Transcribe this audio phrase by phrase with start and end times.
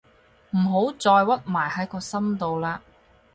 [0.55, 2.79] 唔好再屈埋喺個心度喇